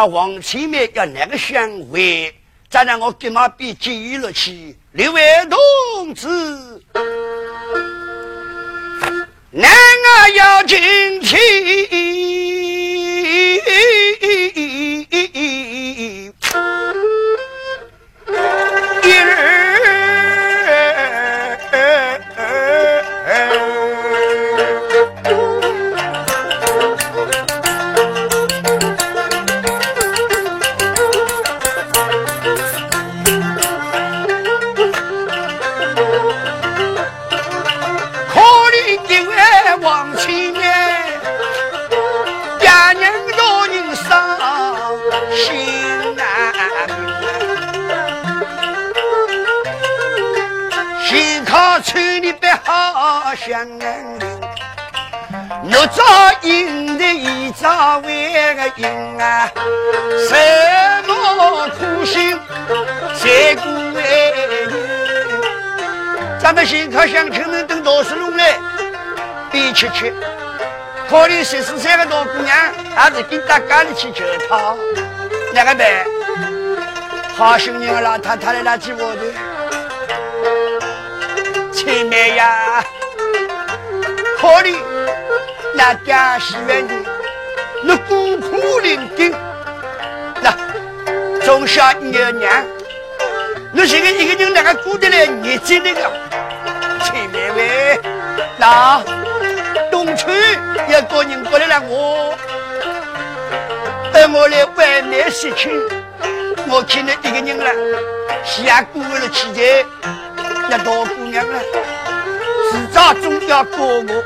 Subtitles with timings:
[0.00, 2.34] 到王前面要哪个香味，
[2.70, 6.26] 再让我给马比记录起六位同志，
[53.50, 54.06] 相认，
[55.64, 56.04] 我早
[56.42, 59.50] 应的一早为个应啊，
[60.28, 60.36] 什
[61.04, 62.38] 么苦心
[63.16, 64.68] 谁顾为
[66.40, 68.56] 咱们新考乡亲们等多少路来？
[69.50, 70.12] 比七七，
[71.08, 72.56] 可怜十四岁的老姑娘，
[72.94, 74.76] 还是跟大家里去求他，
[75.52, 75.84] 那个办？
[77.36, 79.22] 好兄弟个老太太来拉起我的，
[81.72, 82.84] 亲妹呀！
[84.40, 84.74] 可怜
[85.74, 86.94] 那家戏院的
[87.84, 89.34] 那孤苦伶仃，
[90.40, 90.56] 那
[91.42, 92.50] 从小你要娘，
[93.70, 96.10] 你现在一个人那个过得来日子那个？
[97.04, 98.00] 前面喂，
[98.56, 99.02] 那
[99.90, 100.34] 东村
[100.88, 102.34] 有个人过来了，我。
[104.10, 105.70] 带我来外面侍亲，
[106.66, 107.70] 我看到一个人了，
[108.42, 109.84] 下过了期间，
[110.70, 111.60] 那大姑娘了。
[112.70, 114.22] 迟早总要过我，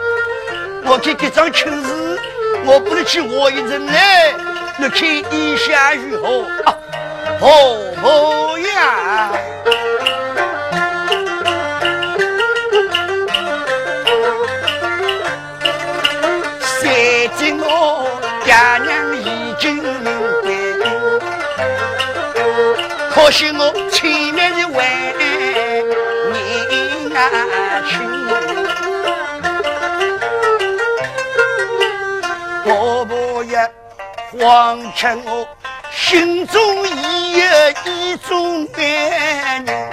[0.84, 2.20] 我看这桩亲事，
[2.66, 4.34] 我不能去活一人来。
[4.76, 6.44] 你看意下如何？
[7.40, 7.48] 婆
[8.02, 9.32] 婆呀，
[16.60, 16.90] 三
[17.38, 20.04] 姐我爹娘已经明
[20.44, 20.46] 白，
[23.14, 24.68] 可惜我前面的
[27.30, 28.14] 为你啊去。
[34.36, 35.46] 王成我
[35.92, 37.44] 心中已有
[37.86, 38.84] 一种感
[39.64, 39.92] 念，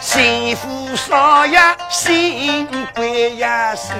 [0.00, 3.94] 幸福少呀心贵呀心，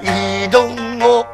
[0.00, 1.24] 一同我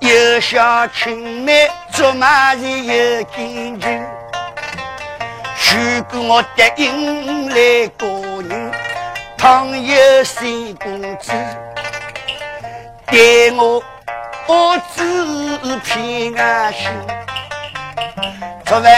[0.00, 4.06] 有小青梅竹马人有感情，
[5.72, 8.06] 如果我答应来个
[8.48, 8.72] 人，
[9.38, 11.32] 倘有新公子
[13.06, 13.16] 待
[13.56, 13.82] 我。
[14.46, 14.98] 我只
[15.84, 16.90] 偏安心，
[18.64, 18.90] 昨晚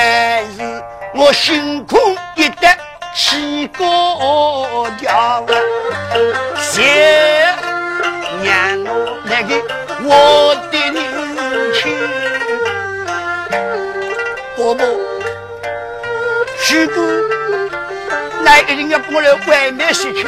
[0.56, 0.82] 是
[1.14, 2.68] 我心空一得
[3.14, 5.44] 起高调，
[6.58, 6.80] 谢
[8.42, 9.60] 让我那个
[10.04, 11.11] 我的你
[16.72, 17.04] 如果
[18.42, 20.26] 那一定要把我来外面失去，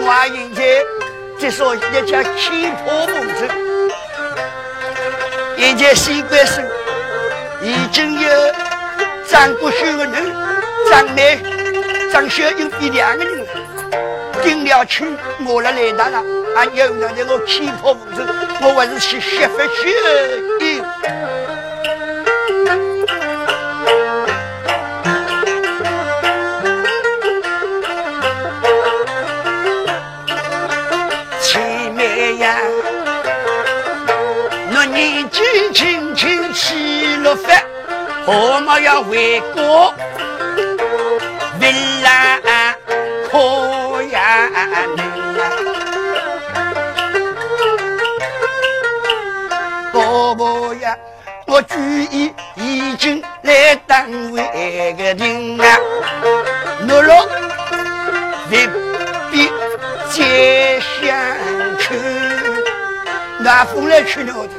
[0.00, 0.64] 我现在
[1.38, 3.48] 至少一家气魄不成。
[5.56, 6.64] 一件新官生，
[7.62, 8.28] 已经有
[9.28, 10.34] 张国秀的人、
[10.90, 11.38] 张梅、
[12.12, 13.46] 张小英一两个人。
[14.42, 15.04] 定了去，
[15.46, 16.24] 我来来拿了，
[16.56, 18.26] 还有那的我气魄无成，
[18.62, 19.64] 我还是去学佛
[32.38, 32.48] 学英。
[37.36, 37.62] 饭，
[38.24, 39.92] 何么要回国？
[41.60, 42.40] 为难
[43.30, 44.48] 可呀
[49.92, 50.96] 伯伯呀，
[51.46, 51.74] 我主
[52.10, 55.78] 意已经来单位个定啊，
[56.86, 57.28] 懦弱
[63.58, 64.50] 接相去，那风来吹牛的。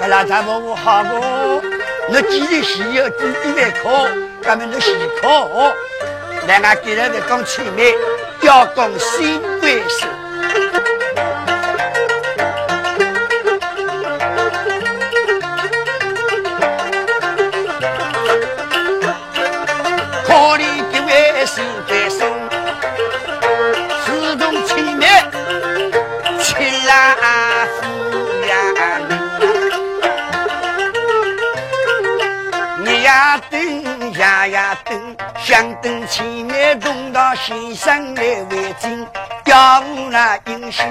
[0.00, 1.62] 搿拉咱们好过，
[2.08, 4.06] 那既然需要第一万考，
[4.42, 5.74] 咱们你先考。
[6.46, 7.94] 来，俺给人在讲前面
[8.40, 10.06] 要讲新贵事。
[37.48, 39.06] 先生来为证，
[39.46, 40.86] 要无那英雄，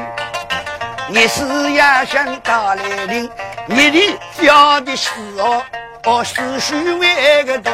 [1.07, 3.29] 你是也想到来临，
[3.67, 5.61] 你的小的时候，
[6.03, 7.71] 我思绪为个多，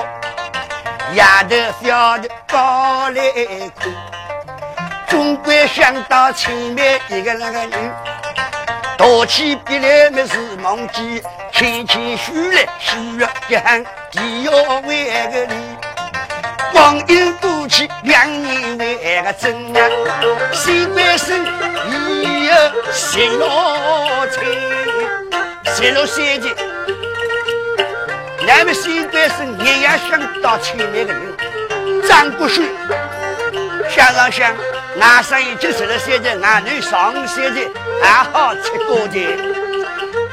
[1.13, 3.21] 丫头小的高来
[3.79, 3.93] 看，
[5.07, 7.95] 总归想到前面一个那个人，
[8.97, 14.51] 多起笔来没是忘记，谦谦虚来虚了一行，只要
[14.81, 15.72] 为个你。
[23.15, 23.47] 有十六
[24.31, 24.43] 岁，
[25.65, 26.49] 十六岁的，
[28.47, 31.21] 那么新官生也要想到前面的人，
[32.07, 32.67] 张国顺，
[33.87, 34.51] 想上想，
[34.99, 37.61] 俺生已经十六岁的，俺女上岁的
[38.01, 39.19] 还好吃果的，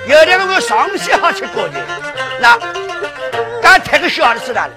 [0.07, 1.79] 有两个上岁好吃果的，
[2.41, 2.59] 那
[3.61, 4.73] 刚太个小的是哪里？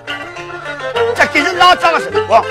[1.16, 2.44] 这给是老早的辰光，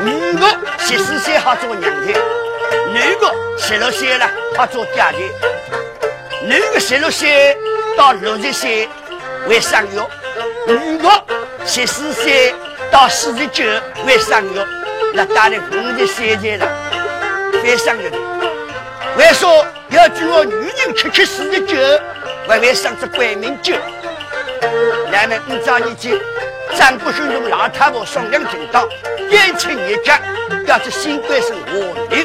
[0.00, 2.14] 五个十四岁好做娘亲，
[2.94, 3.47] 女个。
[3.58, 7.56] 十六岁了好做爹的，男的十六岁
[7.96, 8.88] 到六十岁
[9.46, 11.24] 为生育，女的
[11.66, 12.54] 十四岁
[12.90, 13.64] 到四十九
[14.06, 14.58] 为生育，
[15.12, 16.66] 那大概五十三岁了，
[17.62, 18.18] 为生育的。
[19.16, 21.76] 为说要叫我女人七七四十九，
[22.46, 23.74] 还会生只怪名酒，
[25.10, 26.18] 男人五早年纪。
[26.76, 28.88] 张国兄同老太婆商量正当，
[29.30, 30.20] 言请一家，
[30.66, 31.72] 要这新官生和
[32.08, 32.24] 牛。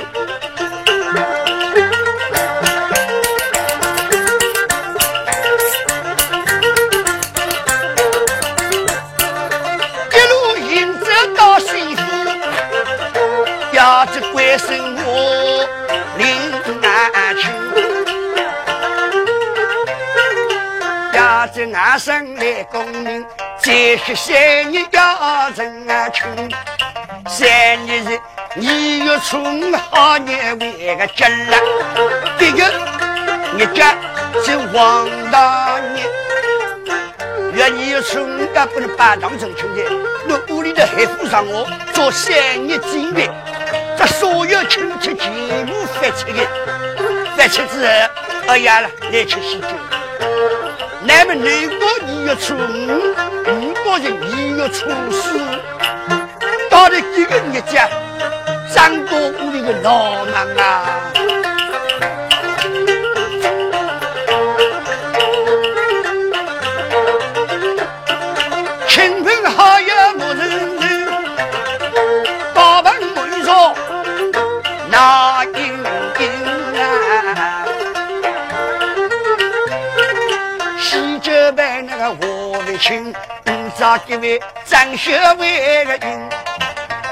[21.98, 23.26] 生来功名。
[23.60, 26.24] 再续三年要成啊亲，
[27.28, 28.20] 三年是
[28.56, 31.58] 二月初五好年为个节了。
[32.38, 32.66] 这个
[33.58, 33.84] 日节
[34.44, 36.06] 是王大年，
[37.54, 39.84] 月二月初五个不能拜堂成亲的，
[40.28, 42.34] 那屋里的还扶上我做三
[42.68, 43.30] 年经历，
[43.98, 46.46] 这所有亲戚全部发起的，
[47.38, 47.92] 发起之后，
[48.48, 49.68] 哎呀了，来吃喜酒。
[51.06, 51.46] 那么南
[51.80, 52.58] 国二月初五。
[53.86, 55.22] 我是二月初四，
[56.70, 57.76] 到底几个日子，
[58.74, 61.12] 张多屋里的老难啊，
[83.84, 86.30] 找几位张学伟的人，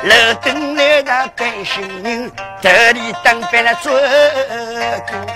[0.04, 5.28] 楼顶来的百姓人，头里当扮了做官，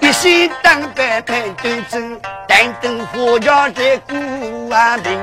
[0.00, 4.18] 一身打扮太端正，但等花轿在过
[4.68, 5.16] 完平，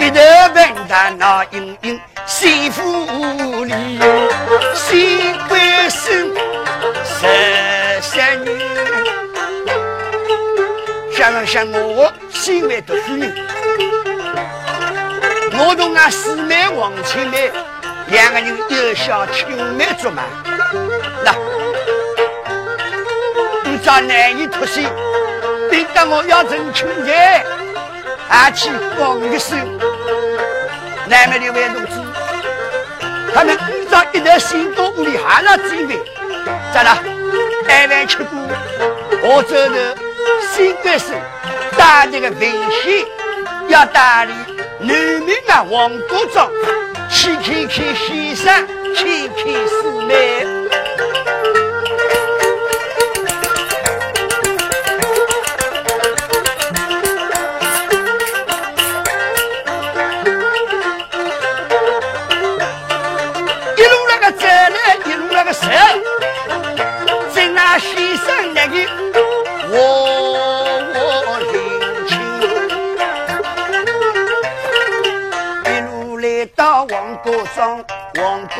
[0.00, 0.20] 一头
[0.52, 4.00] 问他那英英，幸福里
[4.74, 6.34] 新官生
[7.04, 8.58] 十三年，
[11.16, 13.57] 想了想我心外读书人。
[15.60, 17.50] 我同俺四妹王青梅
[18.10, 20.22] 两个人有小青梅竹马，
[21.24, 21.32] 那
[23.64, 24.84] 不找男人脱身，
[25.68, 27.44] 逼得我要成亲家，
[28.28, 29.56] 还去帮个手。
[31.08, 31.92] 南面的位同志，
[33.34, 35.98] 他们按照一台新到屋里还了准备，
[36.72, 36.98] 咋了？
[37.66, 38.38] 台湾吃过，
[39.22, 39.96] 我这的
[40.54, 41.06] 新官手
[41.76, 43.04] 打这个文信
[43.66, 44.32] 要打理。
[44.80, 46.48] 男民啊，王国璋，
[47.10, 50.37] 去看看西山，看看师妹。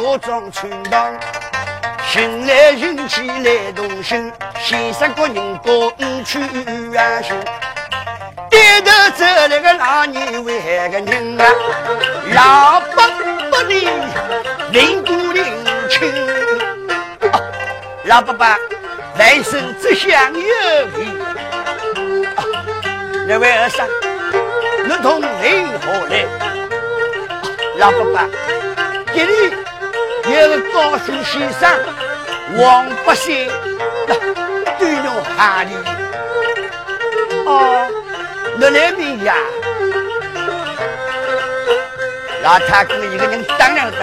[0.08, 1.12] 黄果庄村堂，
[2.02, 6.40] 寻来寻去来同行，先生个人过五去
[6.96, 7.36] 安心。
[8.48, 11.44] 低头走来个老年为个人啊，
[12.32, 13.06] 老伯
[13.50, 13.74] 伯的
[14.72, 15.44] 领过领
[15.90, 16.10] 亲。
[18.04, 18.46] 老伯伯，
[19.18, 20.40] 来生只想有
[20.96, 21.18] 你。
[23.26, 23.86] 那位二婶，
[24.86, 26.24] 你同为何来？
[27.76, 28.26] 老伯伯，
[29.14, 29.54] 这里
[30.30, 31.68] 有个高书先生
[32.58, 33.48] 王八仙
[34.78, 35.70] 对侬哈里。
[37.46, 37.88] 哦，
[38.58, 39.34] 你来没呀？
[42.42, 44.00] 老太公一个人当两当，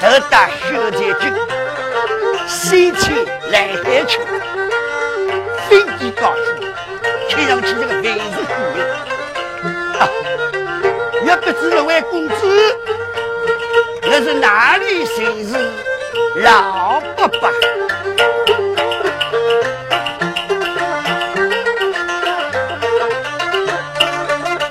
[0.00, 1.32] 头戴绣在军，
[2.48, 3.14] 身穿
[3.52, 4.20] 蓝海裙，
[5.68, 6.40] 飞机高处，
[7.30, 8.14] 看上去这个文质彬
[8.74, 8.76] 彬。
[11.24, 12.76] 也不知那位公子，
[14.08, 15.70] 那是哪里姓氏？
[16.36, 17.50] 老伯伯，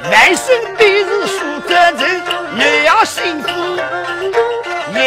[0.10, 2.22] 男生必是苏州人，
[2.56, 3.50] 女要幸福
[4.94, 5.02] 有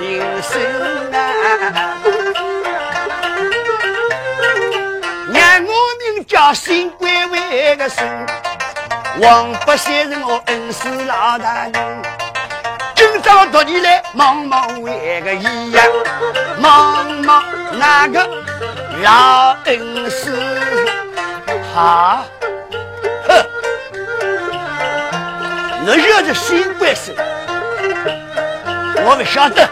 [0.00, 0.52] 名声
[1.12, 1.16] 啊！
[5.32, 8.06] 让我名叫新贵为个生。
[9.20, 11.72] 王八先生我恩师老大人，
[13.32, 15.82] 今朝到你来忙忙为个一呀，
[16.58, 17.42] 忙忙
[17.78, 18.28] 那个
[19.02, 20.36] 老恩师？
[21.74, 22.26] 好，
[23.26, 23.42] 哼，
[25.80, 27.14] 你惹着新官司，
[28.96, 29.66] 我不晓得，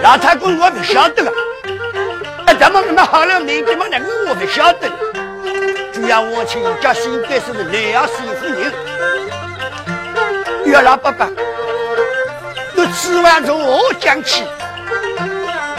[0.00, 1.24] 老太公我不晓得，
[2.46, 4.88] 哎，怎么那好了，明天嘛那个我不晓得。
[5.92, 8.72] 主要我请家新官司的南阳媳妇人，
[10.64, 11.26] 岳老伯伯，
[12.92, 14.44] 吃完从我讲起，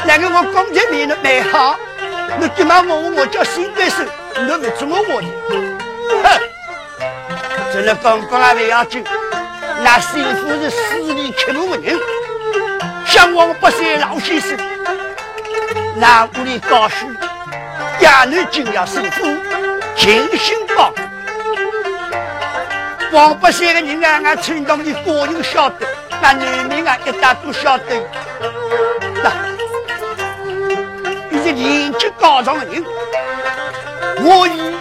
[0.06, 1.78] 那个我刚才面的蛮好，
[2.40, 5.28] 你干嘛问我我叫新干事，你不怎么我的？
[6.24, 6.40] 哼，
[7.74, 9.04] 这了刚刚还不要紧，
[9.84, 12.00] 那媳妇是死里刻薄的人，
[13.06, 14.58] 向王八仙老先生，
[15.96, 17.16] 那屋里高兴，
[18.00, 19.26] 家女就要媳妇。
[19.96, 20.94] 精心报，
[23.12, 25.86] 王八仙的人啊，俺村东的个人晓得，
[26.22, 27.86] 那农民啊一大都晓得。
[29.24, 29.32] 那，
[31.32, 32.84] 一些年纪高长的人，
[34.22, 34.76] 我以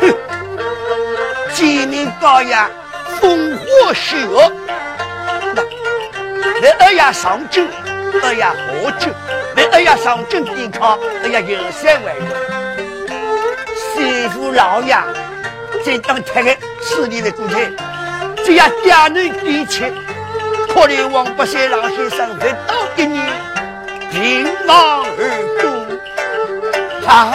[0.00, 0.02] 哼，
[1.54, 2.70] 见面高雅，
[3.20, 4.52] 烽火秀恶。
[5.54, 5.62] 那，
[6.60, 7.66] 来二爷上阵，
[8.22, 9.10] 二爷喝酒；
[9.56, 12.28] 来二爷上阵抵抗，二爷游山玩水。
[13.94, 14.94] 媳妇老爷
[15.84, 17.76] 在当太太 xử 理的过程，
[18.44, 19.92] 只要家人给钱，
[20.74, 22.48] 可怜王八仙老先生不到
[22.96, 23.24] 一年，
[24.10, 25.22] 平亡而
[25.62, 27.08] 终。
[27.08, 27.32] 啊！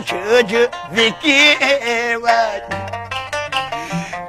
[0.00, 0.58] 求求
[0.94, 2.28] 不给我。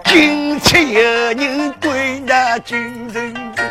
[0.06, 3.62] 今朝有人归那金人子，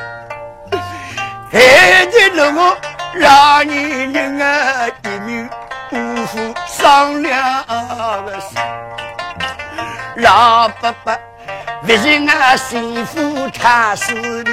[1.50, 2.76] 还得让我
[3.14, 5.48] 老年人啊一女
[5.88, 7.64] 不负商量
[8.26, 8.56] 的事，
[10.16, 11.18] 老伯伯。
[11.86, 14.50] 不是我媳妇差死的，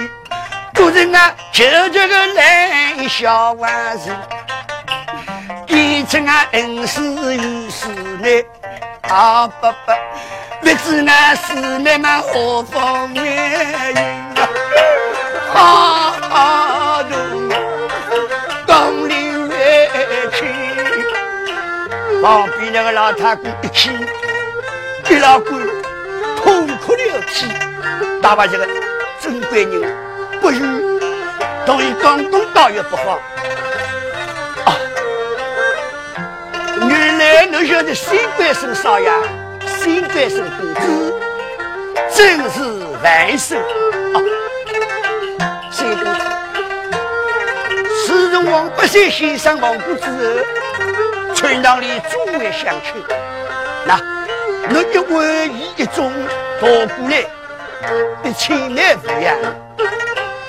[0.73, 1.17] 都是我
[1.53, 4.13] 求这个烂小娃子，
[5.81, 7.01] 变成我恩师
[7.33, 7.87] 与师
[8.21, 8.45] 妹，
[9.09, 9.95] 啊伯伯，
[10.61, 13.97] 不知那师妹们何方原因
[14.35, 14.47] 啊？
[15.55, 17.15] 啊啊都
[18.67, 19.55] 刚领回
[20.33, 20.45] 去，
[22.21, 23.91] 旁边那个老太公一听，
[25.09, 25.51] 一老鬼。
[26.43, 27.47] 痛哭流涕，
[28.21, 28.67] 大把这个
[29.19, 29.97] 真贵人
[30.39, 30.99] 不如
[31.65, 33.19] 同意广东道也不好
[36.87, 39.11] 原来你晓得新官生少爷，
[39.77, 41.13] 新官生公子，
[42.11, 42.63] 真是
[43.03, 44.17] 万寿啊！
[45.69, 46.19] 新公子，
[48.05, 53.03] 自从王八山先生亡故之后，村堂里诸位乡亲，
[53.85, 53.99] 那
[54.69, 56.11] 侬一位一种
[56.59, 57.23] 逃过来，
[58.23, 59.37] 的千难抚养，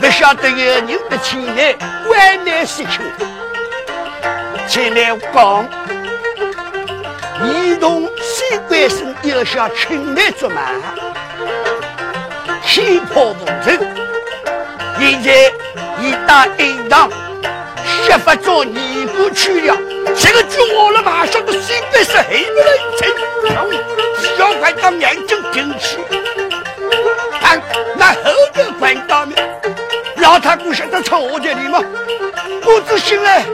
[0.00, 1.76] 不晓得有人的千难
[2.08, 3.02] 万难失去，
[4.66, 5.81] 前来讲。
[7.44, 10.70] 一同西关生要向青梅竹马，
[12.64, 13.78] 气魄无尘。
[14.99, 15.52] 现在
[16.00, 17.11] 已到营堂，
[18.06, 19.76] 设法找尼姑去了。
[20.14, 23.08] 这个就我了，马上的西关生黑不了一层，
[24.20, 25.99] 只要快到眼睛进去，
[27.40, 27.61] 看
[27.96, 29.34] 那后头关大门，
[30.16, 31.80] 老太姑晓得我这里吗？
[32.64, 33.44] 我只醒来。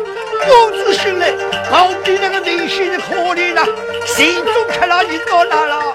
[0.49, 1.31] 公子醒来，
[1.71, 3.63] 旁边那个明星的可怜了，
[4.07, 5.95] 心中看到你到哪了？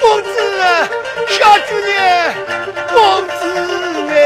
[0.00, 0.30] 公子，
[1.28, 2.34] 小主人，
[2.92, 3.44] 公子
[4.10, 4.16] 哎，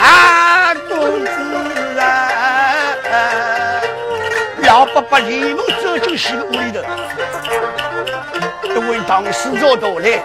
[0.00, 1.30] 啊，公子
[2.00, 2.02] 啊！
[4.62, 6.80] 老伯伯连忙走进西屋里头，
[8.64, 10.22] 一位当时找到来，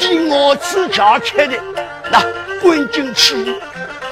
[0.00, 1.56] 请我吃茶吃的。
[2.12, 2.22] 那
[2.60, 3.56] 滚进去，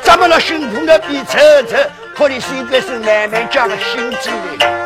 [0.03, 1.77] 咱们那心痛的比车车，
[2.17, 4.80] 可你现在是慢慢加个心机的。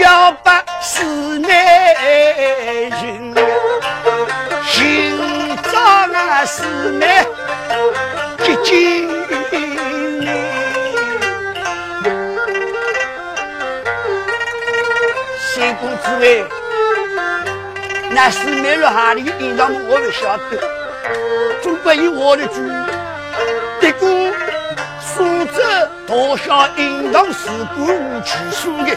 [0.00, 1.04] 要把四
[1.40, 1.50] 面
[2.90, 3.34] 人，
[4.64, 5.16] 寻
[5.70, 7.26] 找那四面
[8.42, 9.10] 结晶。
[15.80, 16.42] 公子哎，
[18.10, 20.42] 那是买了哈里的银行我不晓得。
[21.62, 22.54] 总归有我的主，
[23.80, 24.32] 这个
[25.00, 28.96] 负责多少银行事故无起诉的，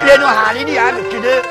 [0.00, 1.42] 来到哈里的也不记得。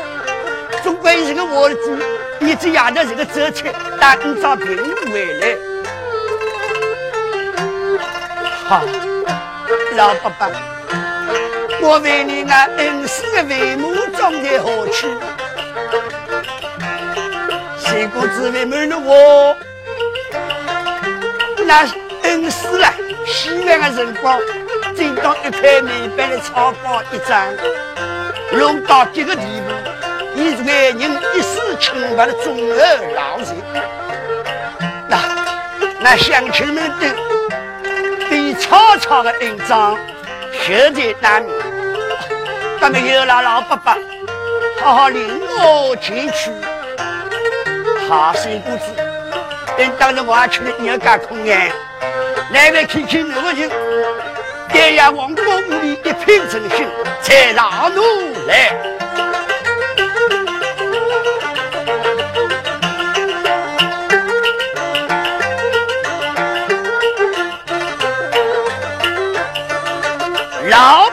[0.84, 1.98] 总归是个我的主，
[2.40, 4.78] 你这丫头是个走车，打一张平
[5.12, 5.58] 回来。
[8.68, 8.84] 好，
[9.96, 10.52] 老伯伯。
[11.82, 15.08] 我问你，那恩师的帷幕装在何处？
[17.78, 19.56] 谁不知为满了我？
[21.66, 21.88] 那
[22.24, 22.94] 恩师啊，
[23.26, 24.40] 洗完的辰光，
[24.96, 27.46] 见到一块美白的草稿一张，
[28.56, 29.72] 弄到这个地步，
[30.34, 32.76] 你这个人一世清白的忠厚
[33.16, 33.54] 老实。
[35.08, 35.20] 那
[36.00, 37.06] 那乡亲们都
[38.30, 39.98] 对曹操的印章，
[40.54, 41.54] 实在难免。
[42.80, 43.94] 咱们有了老伯伯，
[44.82, 46.52] 好好领我进去。
[48.08, 48.86] 好心公子，
[49.78, 51.72] 等当着我去了人家空眼，
[52.52, 53.70] 来来看看那个人，
[54.72, 56.88] 爹呀，王国屋里一片真心，
[57.22, 58.02] 才让奴
[58.46, 58.96] 来。
[70.68, 71.05] 老。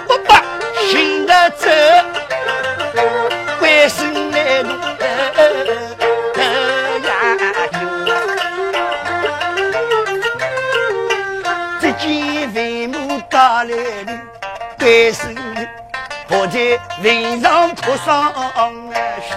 [17.96, 18.72] 上铺上
[19.20, 19.34] 去，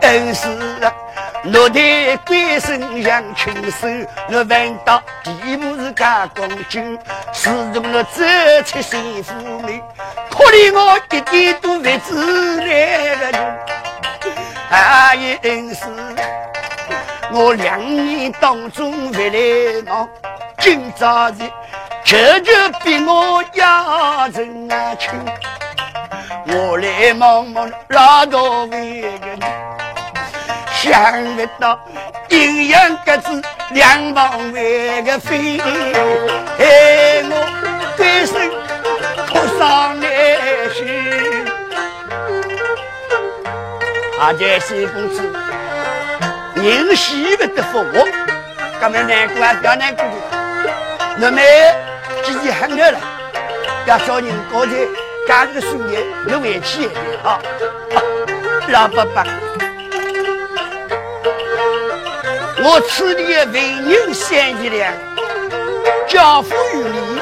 [0.00, 0.92] 都是啊。
[1.44, 3.86] 落台关身像禽兽，
[4.30, 6.98] 我闻到地步是假光景，
[7.34, 8.22] 始终我走
[8.64, 9.78] 出幸福门，
[10.30, 13.56] 可怜我一点都不知来了。
[14.70, 15.84] 还因是
[17.30, 20.08] 我两年当中回来往，
[20.58, 21.34] 今朝日
[22.04, 25.10] 求求逼我压成啊亲，
[26.56, 29.26] 我来忙忙拉到为个，
[30.72, 31.76] 想不到
[32.28, 37.34] 阴阳各自两旁为个飞，哎我
[37.98, 38.48] 单身
[39.26, 40.08] 哭丧难
[40.72, 41.44] 心，
[44.20, 45.22] 阿杰西公子，
[46.54, 48.06] 人喜不得福我，
[48.80, 49.54] 干嘛难过啊？
[49.60, 50.12] 不要难过的，
[51.18, 51.40] 那么
[52.22, 52.98] 自己很热了，
[53.86, 54.88] 要叫人过去。
[55.26, 57.40] 干这个事业，有委屈一点啊！
[58.68, 59.24] 老伯伯，
[62.62, 63.60] 我此地为
[63.90, 64.92] 人贤义良，
[66.06, 67.20] 交付于你，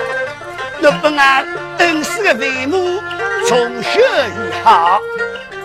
[0.81, 1.47] 若不按
[1.79, 3.01] 恩师的为母，
[3.47, 5.01] 从小于好，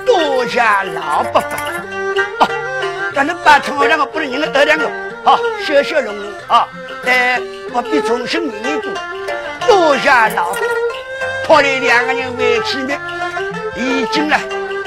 [0.06, 0.60] 多谢
[0.94, 2.46] 老伯伯。
[2.46, 2.48] 啊，
[3.16, 4.88] 咱能把头两个不能赢了，得两个，
[5.24, 6.68] 好，小小龙龙啊！
[7.06, 7.42] 哎，
[7.74, 8.92] 我比重生你多，
[9.68, 10.87] 多谢老伯。
[11.48, 12.94] 后来两个人回去呢，
[13.78, 14.38] 已经了，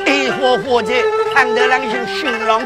[0.05, 0.93] 爱火火在
[1.35, 2.61] 看到那些新郎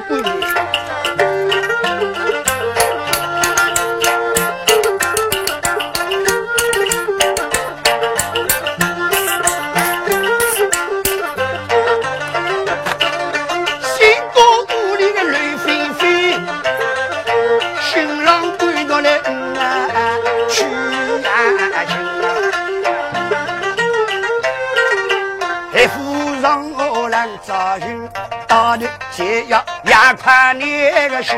[27.78, 28.88] 闺女。
[29.16, 31.36] 也要压垮你个心，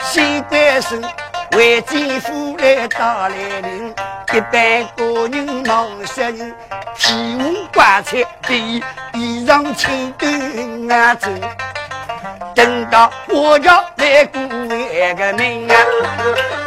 [0.00, 0.96] 西关手
[1.56, 3.92] 为奸夫来打来临，
[4.32, 6.54] 一般个人忙杀人，
[6.96, 8.82] 披红挂彩比
[9.14, 11.28] 衣裳轻短啊走。
[12.54, 15.74] 等到我家来过一个名啊，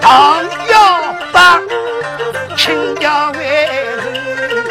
[0.02, 1.60] 唐要把
[2.58, 4.66] 亲家为人，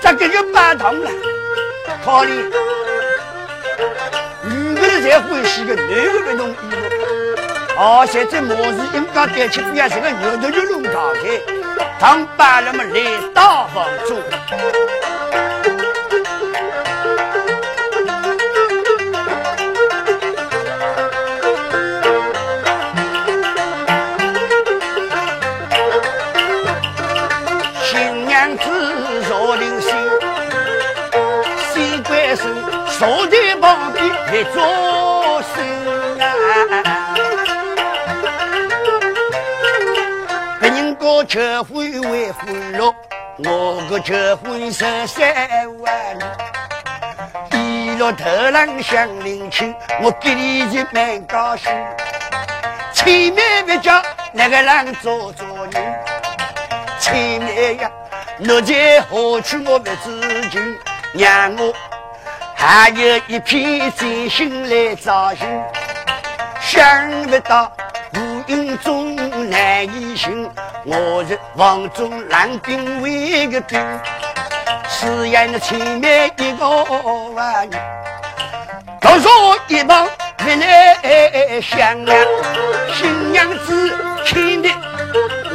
[0.00, 1.10] 这个就办通了，
[2.04, 2.50] 考虑。
[5.00, 6.76] 才欢喜个男的不弄衣服，
[7.78, 11.40] 哦，现在末日应该带去不要这个牛头就弄淘汰，
[11.98, 13.00] 当办了么来
[13.32, 14.20] 大房住。
[27.82, 28.64] 新娘子
[29.28, 29.90] 若灵心，
[34.28, 34.58] 旁边来做。
[41.26, 42.94] 结婚为婚乐，
[43.44, 45.28] 我个结婚十三
[45.80, 45.92] 万，
[47.52, 51.70] 一路头浪向领亲，我给你就蛮高兴。
[52.94, 54.00] 前面别叫
[54.32, 56.00] 那个人做做人，
[56.98, 57.90] 前面呀，
[58.48, 60.78] 我在何处我不知情，
[61.12, 61.74] 让我
[62.60, 65.62] 还有一片真心来照应，
[66.60, 67.70] 想不到
[68.14, 69.14] 无影中
[69.48, 70.50] 难以寻。
[70.84, 73.80] 我是王中蓝兵卫个兵，
[74.88, 76.66] 是演的前面一个
[77.32, 77.76] 玩意，
[79.00, 80.08] 都说一帮
[80.44, 82.18] 人来相娘，
[82.92, 84.68] 新娘子亲的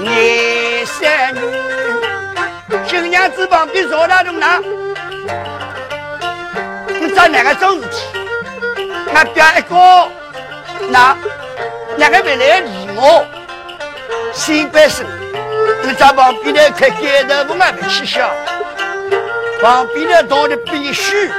[0.05, 1.41] 眼三女，
[2.87, 4.61] 新娘子旁边坐那种哪？
[7.13, 7.97] 你找哪个种事体？
[9.13, 10.10] 那边一个，
[10.89, 11.15] 那
[11.95, 13.23] 哪个没来理我？
[14.34, 15.06] 新官生。
[15.84, 18.32] 你在旁边的开街头，我还没去笑。
[19.62, 21.30] 旁边的到的必须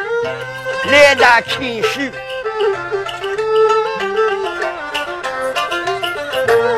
[0.92, 2.12] 来打谦虚。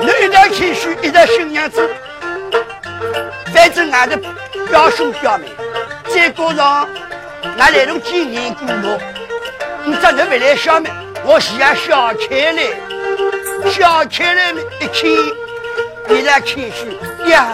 [0.00, 1.86] 你一打谦虚，一打新娘子，
[3.52, 4.16] 反正俺的
[4.70, 5.52] 表兄表妹，
[6.08, 6.88] 再加上
[7.58, 8.98] 俺来种几年过路，
[9.84, 10.90] 你怎能不来小妹，
[11.24, 12.62] 我是要小开来，
[13.70, 15.46] 小开来一看。
[16.08, 17.48] 你来谦虚呀，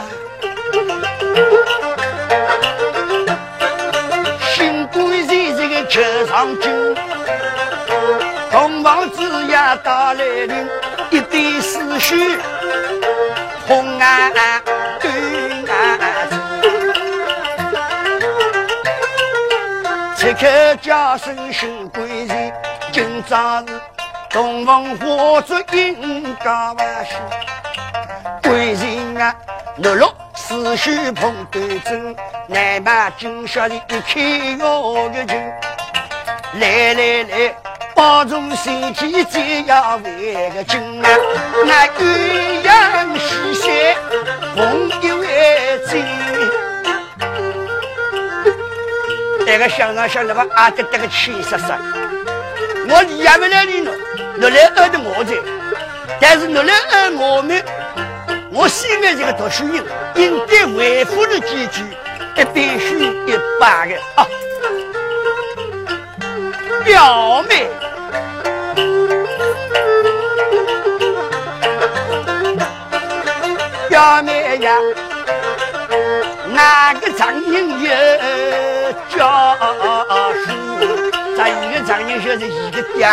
[4.55, 6.68] 新贵人这个车上酒，
[8.50, 10.68] 东房子呀打来临，
[11.09, 12.37] 一对思绪
[13.66, 14.31] 红啊
[15.00, 15.31] 对。
[20.42, 22.52] 此刻叫声新贵人，
[22.90, 23.81] 今朝是
[24.28, 27.12] 东方花烛映家万喜。
[28.42, 29.33] 贵人啊，
[29.76, 32.16] 落落思绪碰端正，
[32.48, 35.35] 难把今宵的一开我的酒。
[36.55, 37.55] 来来来，
[37.94, 41.09] 保重身体，再要为个敬啊！
[41.64, 43.96] 那鸳鸯戏线，
[44.57, 46.31] 朋友为亲。
[49.52, 51.74] 那个想上想那个，阿得得个气死死。
[52.88, 53.92] 我也不来你了，
[54.34, 55.34] 你来挨着我在，
[56.18, 57.62] 但是你来挨我们，
[58.50, 59.84] 我现在这个读书人
[60.14, 61.82] 应该维护的几句，
[62.34, 64.26] 也必须一百个啊，
[66.82, 67.68] 表妹。
[73.90, 74.78] 表妹呀，
[76.52, 79.56] 哪个张英月教
[80.44, 80.50] 书？
[81.36, 83.06] 咱一个张英学是一个爹。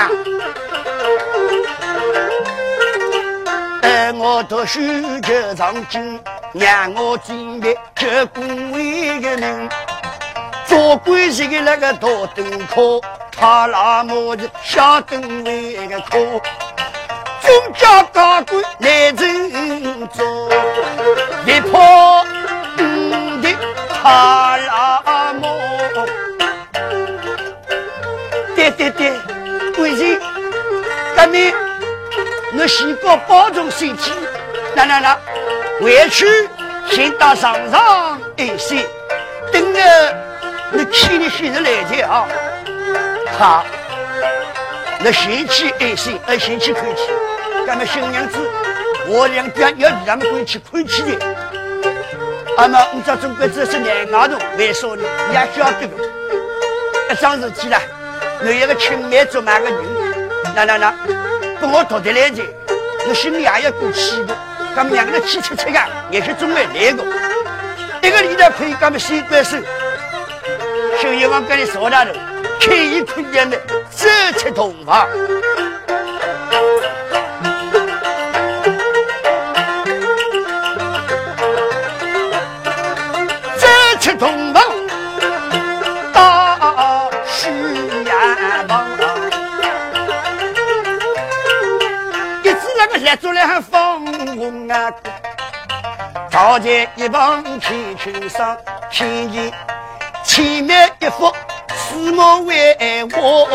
[3.81, 4.81] 哎，我读书
[5.21, 6.19] 就上进，
[6.53, 9.69] 让我进的这工位的名，
[10.65, 12.99] 做官是个那个大灯科，
[13.31, 16.41] 他那么子小灯位的科。
[17.41, 20.49] 中家高官来人做，
[21.47, 21.79] 一破
[22.21, 22.28] 五
[24.09, 25.47] 的哈拉木。
[28.55, 29.13] 对对对，
[29.75, 30.19] 贵人，
[31.15, 31.53] 革命，
[32.57, 34.11] 我先搞保重身体。
[34.75, 35.17] 那那那，
[35.81, 36.25] 回去
[36.89, 38.85] 先到床上安息，
[39.51, 39.79] 等着
[40.71, 42.27] 你看你先生来的啊。
[43.37, 43.65] 好，
[44.99, 47.01] 那先去安心，呃，先去看去。
[47.65, 48.37] 咱们新娘子，
[49.07, 51.48] 我两边要让们去看去的。
[52.61, 55.03] 那么，你这中国这是男伢子，为啥呢？
[55.29, 55.95] 你也晓得个，
[57.09, 57.81] 一桩事体了，
[58.43, 59.77] 有一个青梅竹马的人，
[60.53, 60.93] 那那那，
[61.61, 62.43] 跟我读得来的，
[63.07, 64.35] 我心里也要过气的。
[64.75, 65.79] 咱们两个人气切切的，
[66.11, 67.03] 也是总会来的。
[68.01, 69.57] 一个里头可以咱们先关手，
[71.01, 72.11] 小阎王跟你说那头，
[72.59, 73.57] 开一空间的，
[73.95, 75.07] 这才同房。
[93.17, 94.91] 做了还放红啊！
[96.31, 98.57] 早前一旁看秋霜，
[98.91, 99.51] 看见
[100.23, 101.33] 前面一幅
[101.75, 102.77] 四目为
[103.13, 103.45] 我，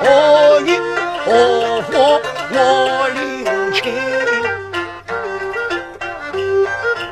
[0.00, 0.78] 何以
[1.24, 1.92] 何花
[2.50, 3.92] 我领情？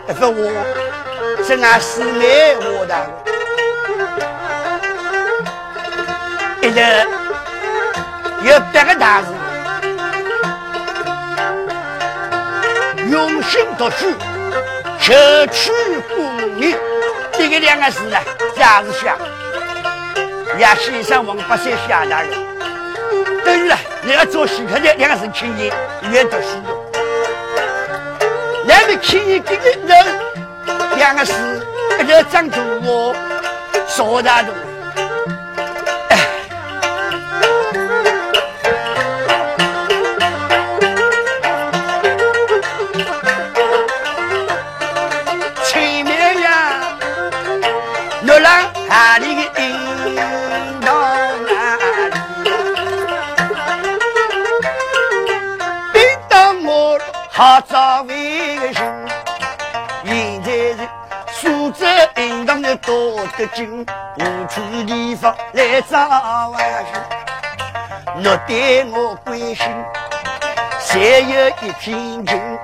[0.08, 2.92] 这幅画是俺师妹画的，
[6.62, 6.80] 一日
[8.42, 9.39] 有八个大字。
[13.10, 14.06] 用心读书，
[15.00, 15.12] 求
[15.52, 15.72] 取
[16.14, 16.76] 功名，
[17.32, 18.16] 这个两个字呢，
[18.56, 19.18] 也是想，
[20.56, 22.30] 也先生王八山下大人。
[23.44, 25.74] 等于了，你要做戏客的两个字，青年
[26.12, 26.62] 越读书
[28.64, 30.20] 那么青年这个人
[30.96, 31.66] 两个字，
[31.98, 33.12] 一个长头我
[33.88, 34.69] 说大的。
[65.70, 65.96] 来找
[66.48, 67.00] 玩心，
[68.16, 69.56] 你对我关心，
[70.80, 72.58] 谁有一片情？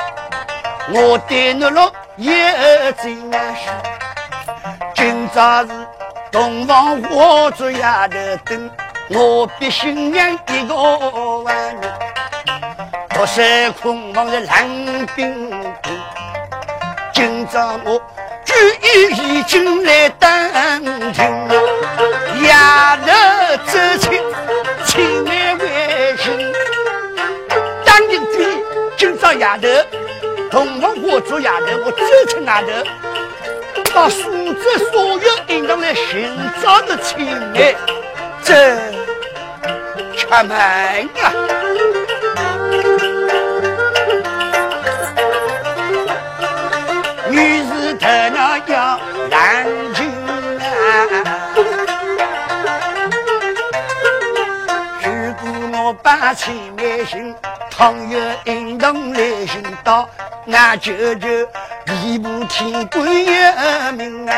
[0.89, 2.33] 我对你落有
[3.01, 3.31] 真心。
[4.93, 5.69] 今朝是
[6.33, 8.69] 洞房花烛夜的灯，
[9.11, 10.75] 我比新娘一个
[11.45, 11.83] 万人。
[13.11, 13.41] 独守
[13.81, 15.49] 空房的冷冰
[15.85, 16.03] 冰，
[17.15, 18.03] 今朝我。
[19.19, 20.29] 已经来登
[30.57, 32.69] 同房花烛丫头，我走亲丫头，
[33.95, 37.75] 把苏州所有应当来寻找的亲爱，
[38.43, 38.55] 这
[40.31, 41.31] 开门啊！
[56.03, 57.36] 把钱买行，
[57.77, 60.09] 朋友应当来寻到，
[60.51, 61.29] 俺舅舅
[61.85, 64.35] 地不天官有名啊！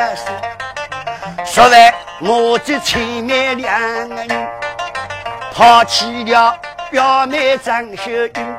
[1.47, 4.49] 说完，我这前面两个人
[5.55, 6.59] 抛弃了
[6.91, 8.57] 表妹张秀英，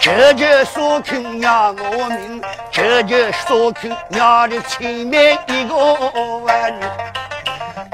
[0.00, 7.17] 舅舅说肯要我命，舅舅说肯要的前面一个人。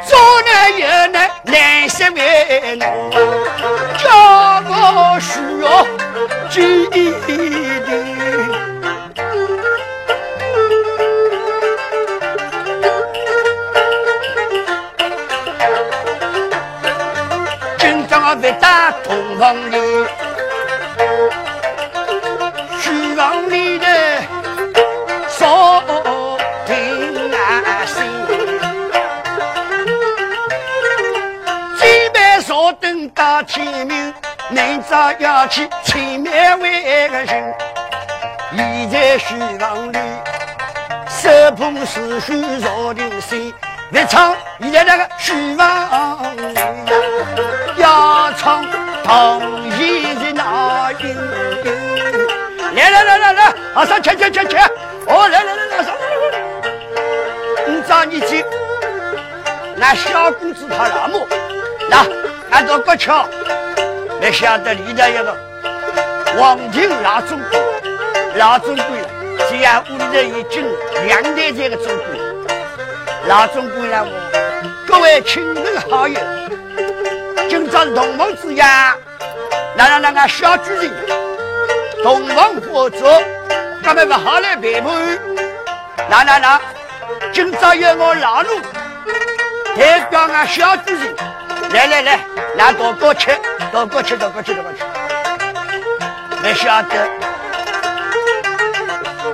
[0.07, 2.93] 做男有难难些为难，
[3.99, 4.05] 叫
[4.69, 5.87] 我需要
[6.51, 6.93] 记定。
[17.79, 19.77] 今朝不打同房里，
[33.45, 34.15] 天明，
[34.49, 37.55] 明早要去前面为个人，
[38.53, 39.99] 倚在书房里，
[41.09, 43.53] 手捧诗书坐定心。
[43.93, 46.55] 别唱，现在那个书房里
[47.77, 48.65] 要唱
[49.05, 49.41] 唐
[49.77, 51.17] 戏的那音。
[52.75, 54.57] 来来来来来，马上去去去去！
[55.07, 56.39] 哦，来来来来，上来来来。
[57.69, 58.45] 你找你去，
[59.77, 61.27] 那小公子他老母，
[61.89, 62.05] 那
[62.55, 63.29] 按照过桥，
[64.21, 65.37] 没想到里头一个
[66.39, 67.61] 王庭老总管，
[68.37, 68.89] 老总管，
[69.51, 70.65] 这样屋里头已经
[71.05, 72.07] 两代这个总管。
[73.27, 74.11] 老总管了我，
[74.87, 76.17] 各位亲朋好友，
[77.51, 78.63] 今朝是同房之夜，
[79.77, 80.93] 那那那个小主人
[82.05, 83.21] 同房合作，
[83.83, 84.95] 咱们不好来陪伴。
[86.09, 86.61] 那那那，
[87.33, 88.51] 今朝有我老奴
[89.77, 91.17] 代表俺小主人，
[91.75, 92.21] 来来来，
[92.57, 93.33] 拿刀过去，
[93.73, 94.79] 刀过去，刀过去，多过去。
[96.41, 97.09] 没晓得，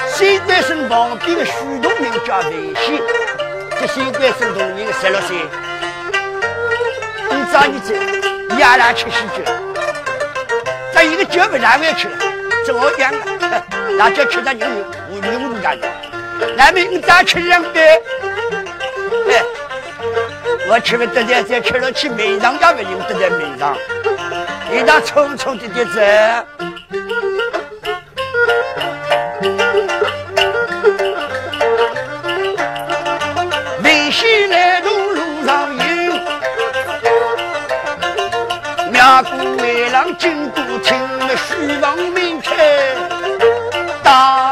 [0.09, 2.99] 现在是旁边的许多名叫微信。
[3.79, 5.37] 这新冠生动人十六岁，
[7.31, 7.93] 你早你走，
[8.59, 9.43] 亚兰吃喜酒，
[10.95, 12.17] 这一个酒不难回去了，
[12.65, 13.67] 怎么样了？
[13.99, 15.87] 那就吃点牛肉，五牛五干的。
[16.57, 18.03] 那么你再吃两杯，
[20.73, 23.77] 我吃不得的，再吃了去门上也不用得在门上，
[24.73, 26.01] 一道匆匆的的走。
[40.19, 41.45] 经过听了书
[41.81, 42.95] 房门开
[44.03, 44.50] 大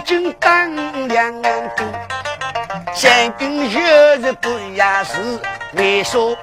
[0.00, 1.92] 楼已经灯亮灯。
[2.94, 3.80] 三更又
[4.20, 5.38] 是半夜时，
[5.74, 6.36] 为说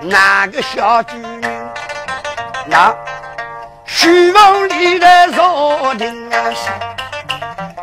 [0.00, 1.42] 哪个小主人？
[2.66, 2.94] 那
[3.84, 6.52] 书房里的坐定啊！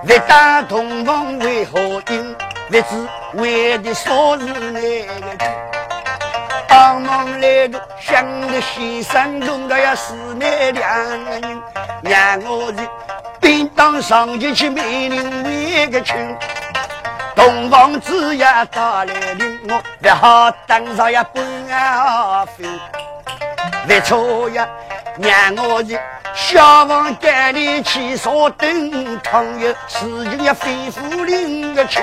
[0.05, 1.79] 不打同房为何
[2.09, 2.35] 因？
[2.69, 5.49] 不知为的啥事来个军
[6.67, 11.61] 帮忙来个想着先生弄得要死那两个人，
[12.03, 12.83] 让我的
[13.39, 16.15] 便当上前去命令为个亲。
[17.35, 22.65] 同房子呀打来临，我不好当上呀半啊飞，
[23.87, 24.67] 不错呀，
[25.17, 25.99] 让我的。
[26.35, 29.99] 消防赶里去烧灯，倘有事
[30.29, 32.01] 情要吩咐领个情，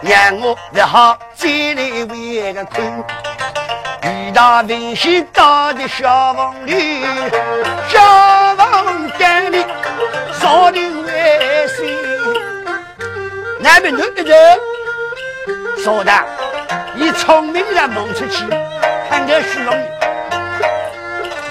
[0.00, 3.04] 让我不好再来为个困。
[4.02, 7.04] 遇到危险到的消防里，
[7.90, 9.62] 消防赶里
[10.40, 11.94] 烧灯为谁？
[13.60, 14.58] 那边头一人
[15.84, 16.10] 说的，
[16.94, 18.46] 你聪明的蒙出去，
[19.10, 19.78] 看着虚荣。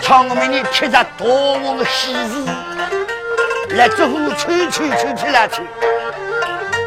[0.02, 2.44] 聪明的贴着多王的喜事，
[3.76, 5.64] 来这户吹吹吹吹来吹，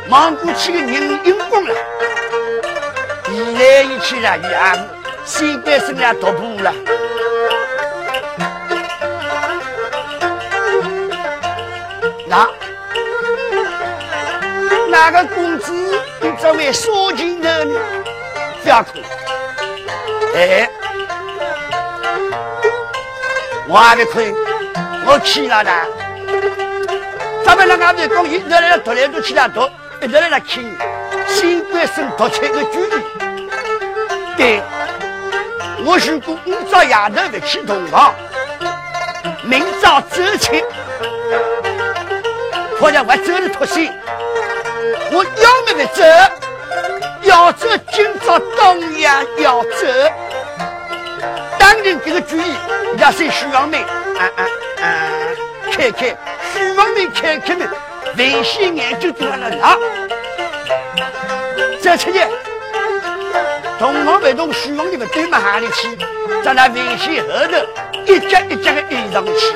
[0.09, 1.72] 忙过去的人用光了，
[3.30, 4.59] 一来一去了，也
[5.24, 6.74] 新官生了突破了。
[14.95, 16.01] 哪个公子
[16.40, 17.80] 这位说情人呢？
[18.62, 18.90] 不要哭，
[20.36, 20.70] 哎。
[23.66, 24.32] 我还没困，
[25.05, 25.72] 我起了的。
[27.45, 29.68] 咱们那俺们讲，一直来读来读去来读，
[30.01, 30.72] 一直来来听。
[31.26, 32.90] 新官生读出个主意。
[34.36, 34.62] 对，
[35.84, 38.14] 我如果五早丫头不去同房，
[39.42, 40.64] 明早走去，
[42.78, 43.92] 或者我走的脱险，
[45.15, 46.03] 我要么不走，
[47.23, 49.87] 要走今朝当然要走。
[51.57, 52.55] 当然这个主意。
[52.99, 54.47] 要是徐王妹，啊啊
[54.81, 54.87] 啊！
[55.73, 56.17] 看看，
[56.53, 57.69] 徐王妹开开门，
[58.17, 59.77] 微信眼就在了那。
[61.81, 62.21] 再出去，
[63.81, 65.99] 同房不同，徐王你们对嘛哈里去？
[66.45, 67.59] 在那微信后头
[68.07, 69.53] 一家一家的印上去。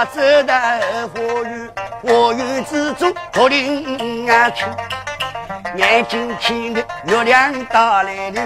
[0.00, 0.54] 样子的
[1.08, 1.70] 花园，
[2.02, 4.66] 花园之中竹林啊青，
[5.76, 8.40] 眼睛看的月亮打来的，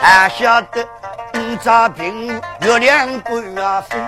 [0.00, 0.82] 还晓得
[1.34, 3.98] 五朝平月亮归啊飞，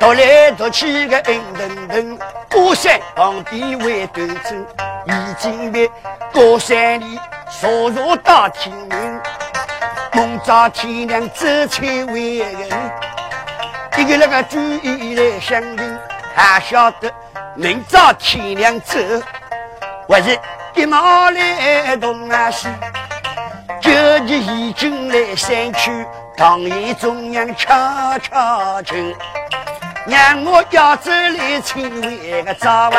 [0.00, 2.18] 踱来踱去个阴腾腾，
[2.48, 4.54] 高山旁边为对走，
[5.06, 5.86] 已经在
[6.32, 7.20] 高山里
[7.60, 9.20] 坐坐到天明，
[10.14, 12.70] 梦早天亮走出为人。
[13.98, 15.98] 一个那个注意来相迎，
[16.34, 17.10] 还晓得
[17.54, 18.98] 明早天亮走，
[20.06, 20.38] 还是
[20.74, 22.68] 一马来东啊西，
[23.80, 25.90] 就是已经来山区
[26.36, 29.16] 唐营中央悄悄进，
[30.06, 32.92] 让我要走来亲为个早啊，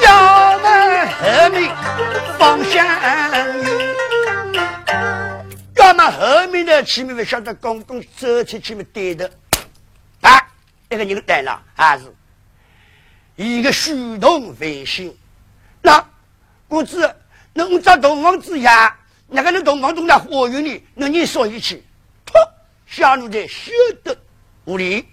[0.00, 0.68] 要么
[1.20, 1.70] 后面
[2.38, 4.56] 方向远，
[5.76, 9.30] 要么后面的前面不晓得公公走出去么对的。
[10.88, 12.14] 一，个人来了，还是
[13.36, 15.16] 一个虚动飞行。
[15.82, 16.04] 那
[16.68, 17.14] 公子，
[17.52, 18.96] 那找东方之下？
[19.28, 21.82] 那个人东方中的火云里，那你说一句，
[22.24, 22.34] 突，
[22.86, 23.72] 下路的修
[24.04, 24.16] 的
[24.64, 25.04] 无力。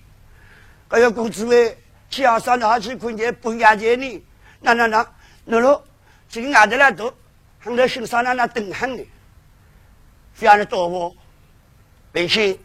[0.89, 1.75] 哎呀，公子喂，
[2.11, 4.23] 加上拿起空间不压见你，
[4.59, 5.07] 那那那，
[5.45, 5.83] 那喽，
[6.29, 7.11] 这个伢子来都，
[7.59, 9.03] 很多心上那那等很的，
[10.33, 11.15] 非常的多我，
[12.11, 12.55] 并且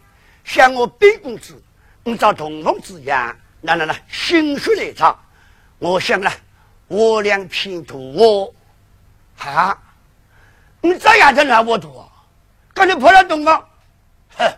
[0.45, 1.61] 向我卑公子。
[2.09, 5.19] 按照同风之言，那那那心血来潮，
[5.79, 6.33] 我想了，
[6.87, 8.55] 我两片土我，
[9.37, 9.79] 哈，
[10.81, 12.09] 你这样子拿我土啊？
[12.73, 13.63] 赶紧跑到东方，
[14.39, 14.51] 哼，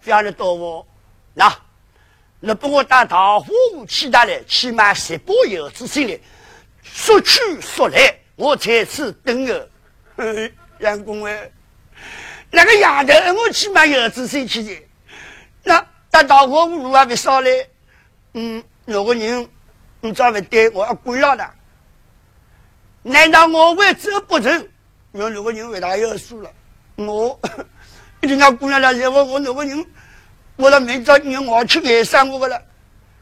[0.00, 0.86] 非常的多我，
[1.34, 1.54] 那，
[2.40, 6.18] 那不我打桃花武器打来，起码十把有子心的，
[6.82, 9.70] 说去说来，我在此等个，
[10.78, 11.50] 杨公哎，
[12.50, 14.82] 那个丫头，我起码有子心去的，
[15.64, 15.86] 那。
[16.22, 17.50] 打桃花舞路还没上来，
[18.34, 19.48] 嗯，那个人，
[20.00, 20.68] 你咋不对？
[20.70, 21.54] 我要跪了。
[23.02, 24.68] 难道我为这不成？
[25.12, 26.50] 我那个人为他要输了，
[26.96, 27.38] 我
[28.20, 29.24] 一定要姑娘来接我。
[29.24, 29.86] 我那个人，
[30.56, 32.62] 我的明朝你我去给上我了，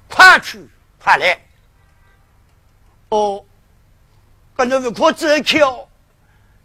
[0.08, 0.68] 快去
[0.98, 1.38] 快来。
[3.10, 3.44] 哦，
[4.56, 5.88] 刚才不可走桥，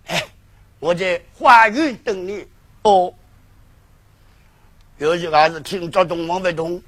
[0.08, 0.24] 哎，
[0.80, 2.48] 我在花园等你。
[2.84, 3.14] 哦。
[5.02, 6.80] 有些还是听着东方不动，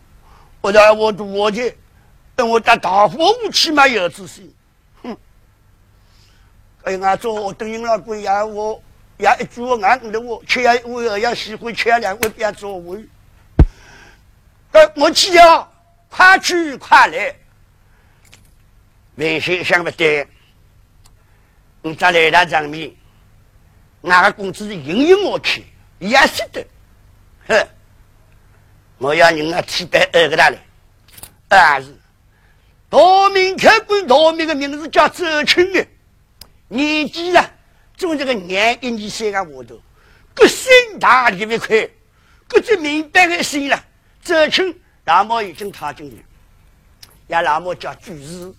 [0.62, 1.76] 我在我读我去，
[2.36, 4.54] 等我打大火武器嘛有自信，
[5.02, 5.18] 哼！
[6.84, 8.80] 哎，俺做我等于老鬼呀，我
[9.18, 13.04] 也一句话俺的我，吃我也喜欢吃两碗别做味。
[14.74, 15.68] 呃，我只要
[16.08, 17.36] 快去快来，
[19.16, 20.28] 明星想不对，
[21.82, 22.94] 你再来他上面，
[24.04, 25.66] 俺个工资隐隐我去，
[25.98, 26.64] 也是的，
[27.48, 27.68] 哼！
[29.04, 30.58] 我要人家提白二个大来，
[31.50, 31.94] 二是
[32.90, 35.86] 大明客官，道明的名字叫周青的，
[36.70, 37.52] 年纪了，
[37.98, 39.78] 总这个年一年三个窝头，
[40.34, 41.68] 个心大特别快，
[42.48, 43.78] 个这明白的心了。
[44.24, 44.74] 周青
[45.04, 46.24] 老毛已经踏进了，
[47.28, 48.54] 也老毛叫主事，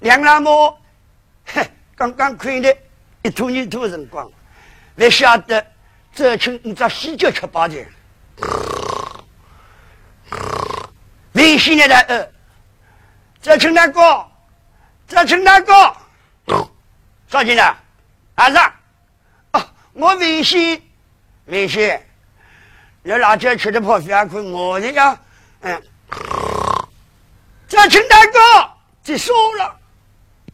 [0.00, 0.76] 两老毛，
[1.44, 1.64] 哼，
[1.94, 2.76] 刚刚看的
[3.22, 4.28] 一秃一秃辰光，
[4.96, 5.64] 不晓得
[6.12, 7.76] 周青你这喜酒吃饱的。
[11.68, 12.26] 微信的呃，
[13.42, 14.26] 这陈大哥，
[15.06, 15.94] 这陈大哥，
[17.28, 17.76] 赵进来，
[18.36, 18.58] 儿子，
[19.52, 20.82] 哦，我微信，
[21.44, 22.00] 微信，
[23.02, 25.20] 那辣椒吃的泡饭可我的呀，
[25.60, 25.82] 嗯，
[27.68, 28.38] 这陈大哥，
[29.02, 29.78] 结束了，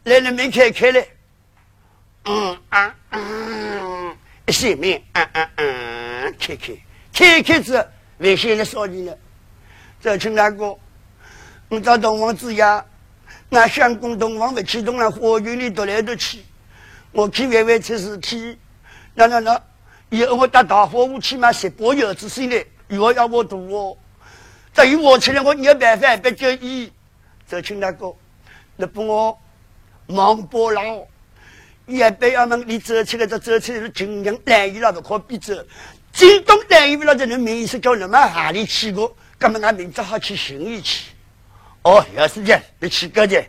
[0.02, 1.08] 来了门开开嘞，
[2.24, 4.16] 嗯啊嗯，
[4.48, 6.74] 下面嗯嗯嗯，开开
[7.12, 7.88] 开开子，
[8.18, 9.16] 微信的少进来。
[10.00, 10.76] 这陈大哥，
[11.74, 12.84] 你到东方之家，
[13.50, 16.44] 俺相公东方不启动了，花园里踱来踱去，
[17.10, 18.56] 我去外外出事体，
[19.14, 19.60] 那那那，
[20.10, 23.96] 以后我打大火武器嘛，十八有子孙的，又要我赌哦。
[24.72, 26.92] 至于我起来，我有办法，不就一。
[27.48, 28.14] 这请大哥，
[28.76, 29.36] 那不我
[30.06, 31.06] 忙不了，
[31.86, 35.52] 也不要问你走起来，这走起来是尽量难以了，不可比走。
[36.12, 38.16] 京东难以了，这人名是叫什么？
[38.16, 39.16] 哪里去过？
[39.40, 41.13] 那么俺明早好去寻一去。
[41.84, 43.42] 哦，有时间你去个的。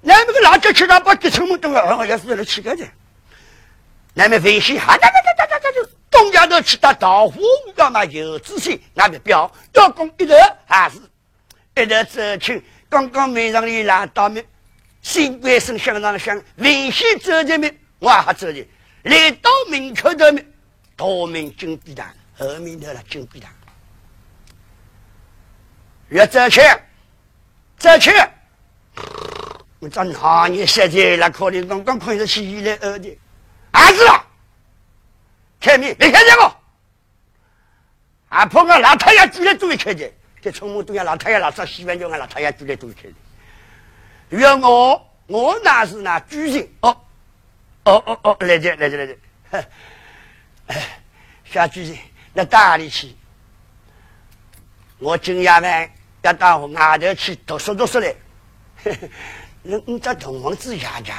[0.00, 1.80] 那那个辣椒吃到把给成么东了？
[1.80, 2.84] 哦，要是你去个的。
[4.14, 7.36] 那么微信哈哒哒哒哒哒哒，东家都吃到桃花
[7.76, 10.34] 干嘛有自信，俺的表要讲一头
[10.66, 10.98] 还是
[11.76, 12.64] 一头走去。
[12.88, 14.44] 刚刚门上里来到面，
[15.02, 18.66] 新官生相上香，微信走前面，我还走的，
[19.02, 20.46] 来到门口头面，
[20.96, 22.06] 大明金币堂，
[22.36, 23.50] 后面头了金币堂。
[26.08, 26.60] 越走去，
[27.78, 28.10] 走去，
[29.78, 31.30] 我这哪年设计了？
[31.30, 33.16] 可能刚刚看着起来二的，
[33.70, 34.04] 儿子，
[35.60, 36.56] 开门，别开这个，
[38.30, 40.12] 啊，碰个老太阳居然都会开的，
[40.42, 43.14] 这从我都要老太阳老早洗完脚，俺老太阳居然都会开的。
[44.30, 47.00] 约我，我那是那居人哦，
[47.84, 49.16] 哦哦哦，来着来着来着，
[50.66, 51.00] 哎，
[51.44, 51.96] 小居人，
[52.32, 53.14] 那到哪里去？
[54.98, 55.90] 我今夜晚。
[56.22, 58.14] 要到外头去读书读书来，
[59.62, 61.14] 你你这同房子爷家，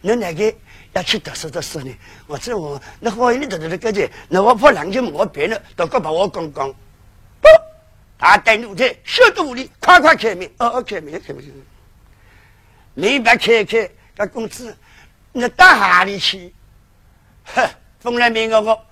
[0.00, 0.54] 你那个
[0.92, 1.94] 要去读书读书呢？
[2.26, 6.68] 我这我那我你读读这个的，那我怕两句我别了，都快把我讲讲。
[7.40, 7.48] 不，
[8.16, 11.44] 大带奴才，小肚里快快开门，哦哦开门开门。
[12.94, 14.76] 门把开开，那公子，
[15.32, 16.54] 你到哪里去？
[17.44, 17.68] 哼，
[18.00, 18.84] 风来明个我。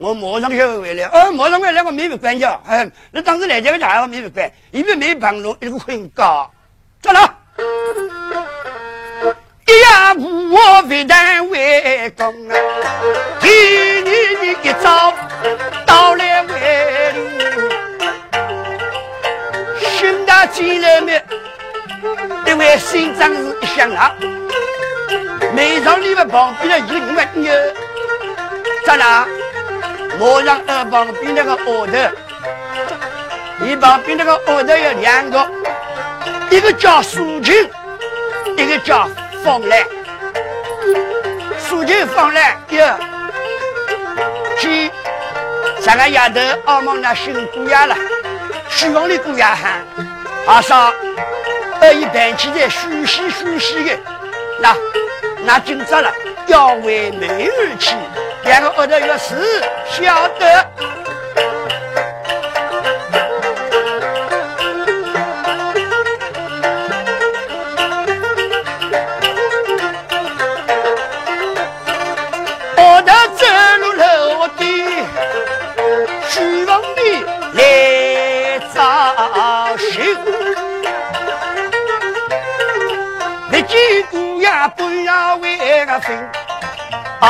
[0.00, 2.58] 我马上就回来，哦，马上回来，我没有关掉。
[2.66, 6.50] 嗯，那当时来这个家伙没有关，因为没帮路，一个很高，
[7.02, 7.34] 走了。
[9.66, 12.56] 一呀，我为难为公啊，
[13.40, 13.48] 替
[14.02, 15.12] 你你一早
[15.84, 17.20] 到来为路，
[19.80, 21.22] 寻到进来面？
[22.46, 24.14] 因为心脏是一响啊，
[25.54, 27.52] 没上你们旁边的一个牛，
[28.86, 29.28] 咋了？
[30.20, 31.92] 我让二旁边那个额头，
[33.58, 35.50] 你旁边那个额头有两个，
[36.50, 37.54] 一个叫苏青，
[38.58, 39.08] 一个叫
[39.42, 39.82] 方兰。
[41.58, 42.98] 苏青、方兰哟，
[44.58, 44.90] 去
[45.80, 47.96] 三个丫头阿妈那新姑爷了，
[48.68, 49.82] 希望的姑爷喊，
[50.46, 50.92] 阿嫂，
[51.80, 53.98] 二一盘起在梳洗梳洗的，
[54.60, 54.76] 那
[55.46, 56.12] 那今朝了
[56.46, 57.96] 要为美而去。
[58.44, 60.70] 两个儿子有事，晓得。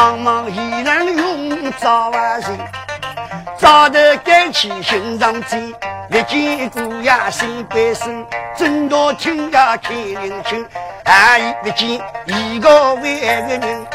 [0.03, 2.59] 帮忙依然用早晚人，
[3.59, 5.75] 早头赶起心上尖，
[6.09, 8.25] 历见过呀心归心，
[8.57, 10.67] 正到天涯看灵清，
[11.05, 13.87] 还历见一个为个人，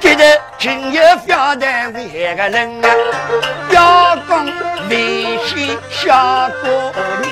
[0.00, 2.90] 觉得今夜表单为个人啊，
[3.70, 4.44] 要讲
[4.90, 6.68] 危险小过
[7.22, 7.30] 人，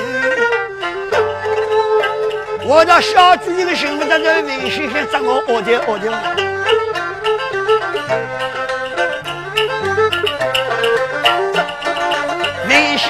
[2.68, 6.49] 我这小主人的身份在这危险先让我恶掉恶掉。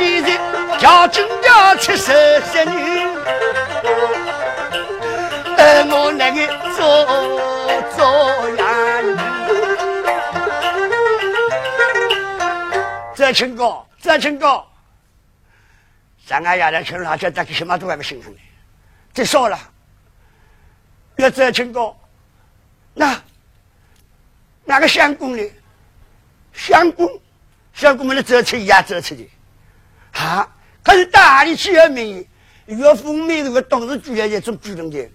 [0.01, 0.32] 现在
[0.78, 3.05] 叫金家出手杀女，
[5.59, 6.36] 而我那个
[6.74, 6.80] 做
[7.94, 8.01] 做
[8.57, 8.64] 呀
[9.03, 9.11] 女，
[13.14, 14.66] 这清高，这清高，
[16.26, 18.38] 三个丫头吃辣椒，大概什么都还没形成呢。
[19.12, 19.59] 再说了，
[21.16, 21.94] 要这清高，
[22.94, 23.20] 那
[24.64, 25.42] 那个相公呢？
[26.55, 27.07] 相公，
[27.74, 29.30] 相公们的这吃也这吃的。
[30.20, 30.48] 啊！
[30.82, 32.26] 可是到哪里去要名？
[32.66, 35.08] 越封面这个董事局也做主动的，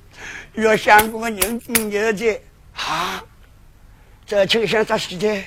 [0.56, 2.41] 越相公的人人在
[2.74, 3.24] 啊！
[4.26, 5.43] 这就像啥事情？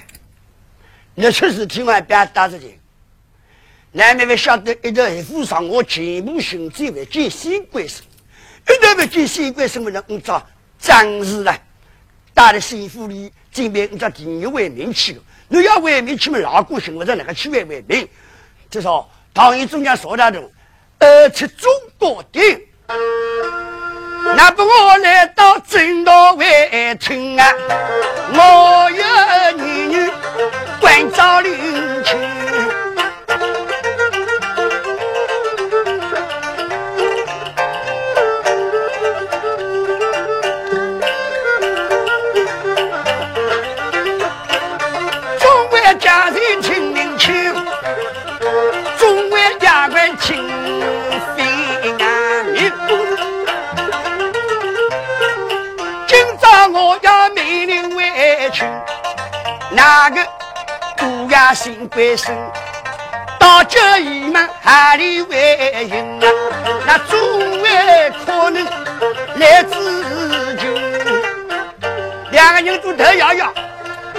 [1.14, 2.78] 你出事听完别打着去。
[3.92, 8.04] 难免会晓得一头一副上我全部行走为见新贵生，
[8.68, 10.46] 一头为见新贵生，我能按照
[10.78, 11.60] 张氏了，
[12.32, 15.22] 打的媳妇里准备按照第一为民去了。
[15.48, 18.08] 你要为民去嘛，老古生活在哪个区为为民，
[18.70, 19.06] 就说。
[19.34, 20.50] 唐一中将说那种，
[20.98, 22.40] 而且中国的，
[24.36, 27.54] 那不我来到正道为村啊，
[28.32, 30.10] 我有儿女
[30.80, 31.52] 关照邻
[32.02, 32.37] 居。
[59.88, 60.20] 那个
[60.98, 62.36] 姑爷心归生，
[63.38, 65.56] 到这一门哪里为
[65.90, 66.28] 人啊？
[66.86, 68.66] 那总为可能
[69.36, 70.74] 来自穷。
[72.30, 73.50] 两个人都头摇摇，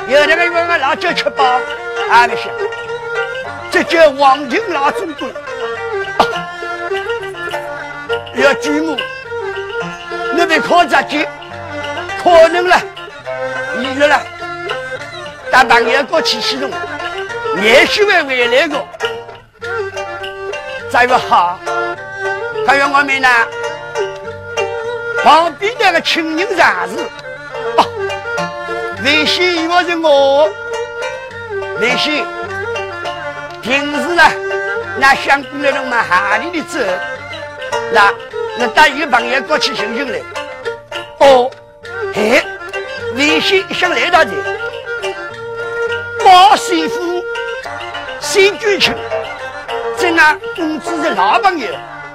[0.07, 1.45] 有那个问我老酒吃饱，
[2.09, 2.51] 还不行，
[3.70, 5.32] 这叫王庭老总管，
[8.34, 8.97] 要举目，
[10.36, 11.28] 那边靠着急，
[12.24, 12.82] 可能了，
[13.78, 14.24] 你了了，
[15.51, 16.69] 大半夜过去启动，
[17.61, 18.85] 也许会回来个，
[20.91, 21.59] 再不好，
[22.67, 23.27] 还有我们呢，
[25.23, 26.97] 旁边那个青年战士，
[29.03, 30.49] 微信以为是我。
[31.81, 32.25] 微信，
[33.61, 34.23] 平时呢，
[34.97, 36.79] 那想过来人嘛，哈里的走，
[37.93, 38.13] 那
[38.57, 40.19] 那带一个朋友过去寻寻来。
[41.19, 41.49] 哦，
[42.15, 42.43] 哎，
[43.15, 44.31] 微信一想来到这，
[46.30, 47.23] 包师傅，
[48.19, 48.93] 新举群，
[49.97, 51.65] 这那公子的老朋友，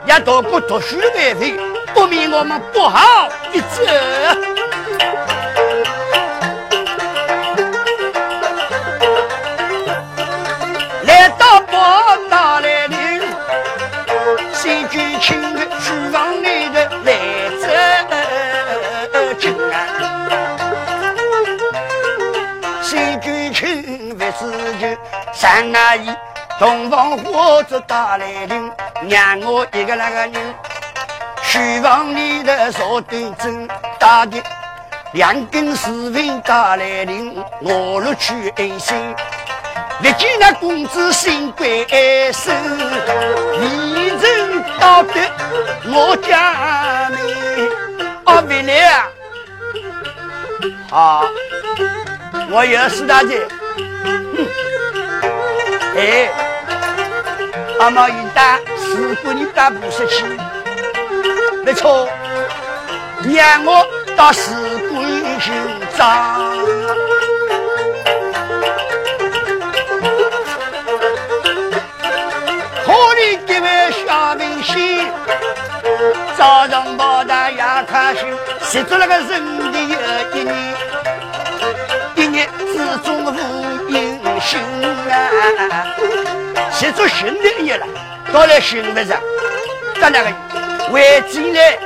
[0.07, 1.59] 也到过读书的班费，
[1.93, 3.83] 不免我们不好一走。
[15.27, 15.54] 三
[25.95, 26.13] 阿姨，
[26.59, 28.73] 东方火车打来临，
[29.09, 30.35] 让我一个那个人，
[31.41, 33.69] 书房里的坐端正，
[34.01, 34.43] 打的
[35.13, 39.15] 两根视频打来临，我落去安心。
[40.01, 41.87] 历见那公子心归
[42.33, 42.53] 身，
[43.61, 45.21] 离人道德
[45.93, 47.21] 我家门。
[48.25, 49.09] 哦，回来啊！
[50.91, 51.29] 好，
[52.51, 53.47] 我有事大姐。
[55.97, 56.29] 哎，
[57.79, 60.25] 阿毛一打，四姑你打不识气，
[61.65, 62.09] 没错，
[63.23, 63.87] 让我
[64.17, 64.53] 到四
[64.89, 65.01] 姑
[65.39, 65.55] 寻
[65.97, 66.05] 找。
[72.85, 73.69] 可怜这位
[74.05, 75.09] 小明星，
[76.37, 78.27] 早上报大夜看书，
[78.63, 79.79] 写作那个人的
[80.35, 80.75] 一年，
[82.17, 83.31] 一年之中无
[84.45, 84.61] 英雄。
[86.71, 87.87] 写作新的一了，
[88.33, 89.19] 到了新的上，
[90.01, 90.31] 咱两个
[90.91, 91.79] 为进来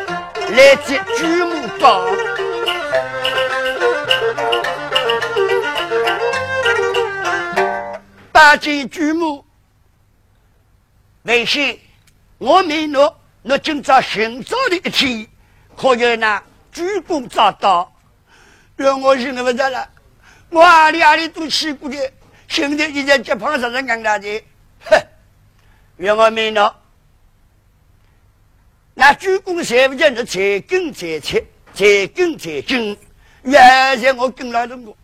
[0.50, 2.04] 来自巨木岗，
[8.32, 9.44] 八进巨木，
[11.22, 11.78] 微信，
[12.38, 15.26] 我命诺，诺今朝寻找的一天，
[15.76, 16.42] 可有那
[16.72, 17.92] 鞠躬找到，
[18.74, 19.88] 让我寻不着了，
[20.50, 21.96] 我阿里阿里都去过的。
[22.48, 24.42] 现在一在接胖上人干大的，
[24.80, 24.98] 哼！
[25.98, 26.74] 让我没了。
[28.94, 31.44] 那主公谁不讲的才更才切，
[31.74, 32.98] 才更才精？
[33.42, 34.96] 原来我跟了中国，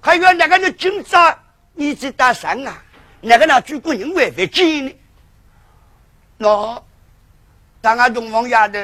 [0.00, 1.38] 还有那个人今朝
[1.74, 2.82] 你去打山啊？
[3.20, 4.92] 那个那主公因为不见呢？
[6.38, 6.82] 喏，
[7.80, 8.78] 当俺东方丫头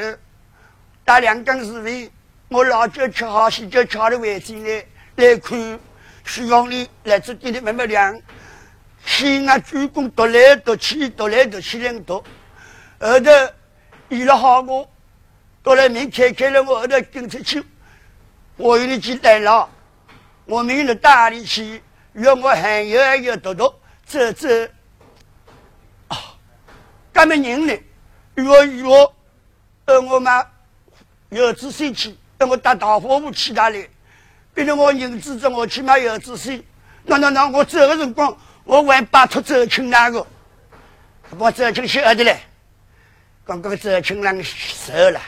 [1.04, 2.10] 打两缸视频，
[2.48, 4.82] 我老舅吃好西就吃好的位置呢，
[5.16, 5.80] 来看。
[6.24, 8.20] 希望你来自地里慢慢量，
[9.04, 12.24] 西安主公读来读去，读来读去两多，
[13.00, 13.30] 后头
[14.08, 14.88] 医了好我，
[15.62, 17.62] 到了明天开了，我后头跟出去，
[18.56, 19.68] 我有点去来了，
[20.46, 23.74] 我没有大力气，让我还有还有读读
[24.06, 24.48] 走走，
[26.08, 26.16] 啊，
[27.12, 27.74] 干么人呢？
[28.36, 29.12] 约约，
[29.84, 30.46] 呃，我妈
[31.30, 33.88] 有自信去，等我打大火不去哪里？
[34.54, 36.64] 别人我人之中，我起码有自信。
[37.04, 40.26] 那那那，我走的辰光，我还拜托周青那个，
[41.38, 42.38] 我周青晓得嘞。
[43.44, 45.20] 刚刚周青那个瘦了，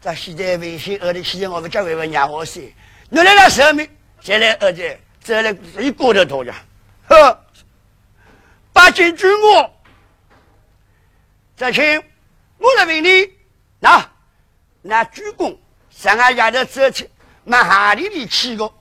[0.00, 2.62] 在现在微信二的期间，我们叫微微娘我说，
[3.10, 3.88] 你来了上面，
[4.22, 6.54] 再来二姐，再来一个头头呀，
[7.08, 7.44] 呵，
[8.72, 9.70] 八斤猪我，
[11.56, 12.02] 周青，
[12.58, 13.28] 我来问你，
[13.80, 14.08] 那。
[14.88, 15.58] 那主公
[15.90, 17.08] 上俺家的周青。
[17.48, 18.76] 那哪里里去过？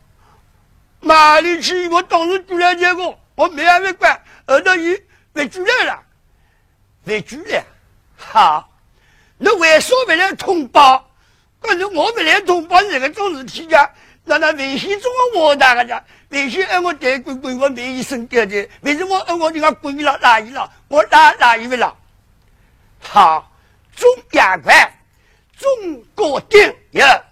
[1.02, 1.88] 哪里去？
[1.90, 4.98] 我当时住了结果，我没还没管，后头又
[5.32, 6.04] 被住来了，
[7.06, 7.64] 被住了。
[8.18, 8.68] 好，
[9.38, 11.12] 那为啥不来通报？
[11.62, 13.88] 可是我不来通报这个种事体呀？
[14.24, 20.68] 那那微信中我打个的，微信按我带闺闺我没医生给的，为什么按我这个闺女了哪一了？
[20.88, 21.96] 我哪哪一位了？
[23.00, 23.52] 好，
[23.96, 24.92] 中亚快，
[25.56, 27.24] 中国电呀。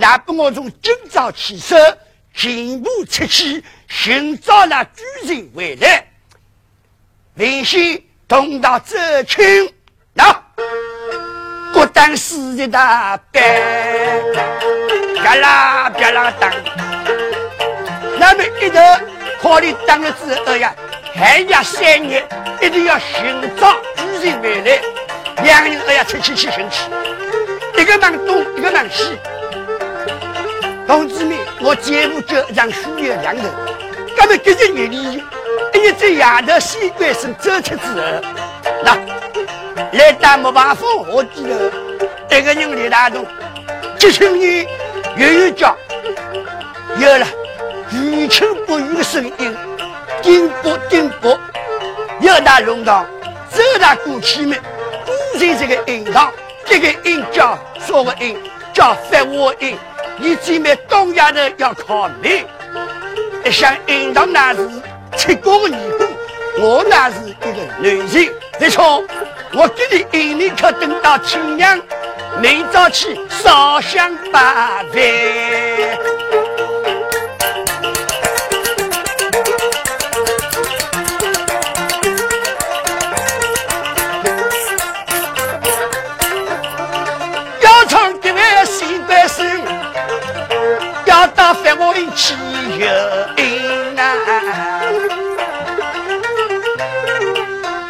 [0.00, 1.76] 那不我从今朝起身，
[2.32, 6.06] 全部出去寻找那主人回来，
[7.34, 8.96] 微信同到走
[9.26, 9.74] 亲，
[10.14, 10.40] 那
[11.74, 13.42] 各当死的大班，
[15.20, 16.48] 嘎啦嘎啦当，
[18.20, 18.80] 那么一头
[19.42, 20.72] 考虑当了之后呀，
[21.16, 22.24] 寒假三年
[22.62, 24.80] 一定要寻找主人回来，
[25.42, 26.84] 两个人哎呀出去去寻去，
[27.82, 29.18] 一个忙东，一个忙西。
[30.88, 33.42] 同志们，我姐夫就让书院两头，
[34.16, 35.22] 那么这个月里，
[35.74, 38.22] 一日在丫头西关省走出之后，
[38.82, 38.96] 那
[39.92, 43.26] 来到木板峰河底头，一个人来打动，
[43.98, 44.66] 这群人
[45.18, 45.76] 又有叫，
[46.98, 47.26] 有了。
[47.92, 49.56] 欲求不语的声音，
[50.22, 51.38] 顶波顶波，
[52.20, 53.04] 有大龙堂，
[53.50, 54.58] 走大过去们，
[55.04, 56.32] 鼓在这个音堂，
[56.64, 58.38] 这个音叫什么音？
[58.72, 59.76] 叫发话音。
[60.20, 62.44] 你姐妹东丫头要考虑，
[63.44, 64.68] 一想音堂那是
[65.16, 67.46] 七个尼姑，我那是一个
[67.80, 68.08] 男人，
[68.58, 69.04] 再说，
[69.52, 71.80] 我给你一年可等到亲娘，
[72.42, 76.17] 明早起烧香拜拜。
[92.18, 92.84] 发我一起有
[93.36, 94.02] 音啊，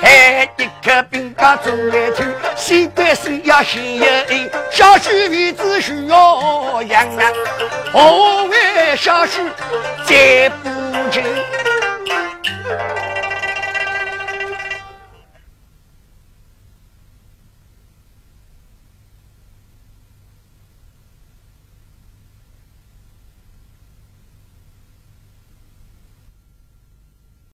[0.03, 2.23] 还一颗饼干中来头，
[2.55, 7.33] 西关手要先有音，小婿女子需要养啊，
[7.91, 9.41] 何为小婿
[10.05, 10.69] 再不